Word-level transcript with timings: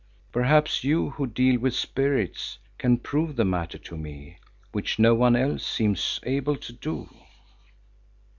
Perhaps 0.31 0.83
you 0.83 1.11
who 1.11 1.27
deal 1.27 1.59
with 1.59 1.75
spirits, 1.75 2.57
can 2.79 2.97
prove 2.97 3.35
the 3.35 3.45
matter 3.45 3.77
to 3.77 3.95
me, 3.95 4.37
which 4.71 4.97
no 4.97 5.13
one 5.13 5.35
else 5.35 5.63
seems 5.63 6.19
able 6.23 6.55
to 6.55 6.73
do." 6.73 7.07